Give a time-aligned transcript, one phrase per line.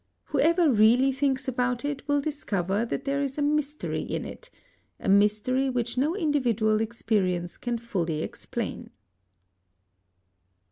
[0.23, 4.49] Whoever really thinks about it will discover that there is a mystery in it,
[4.99, 8.89] a mystery which no individual experience can fully explain.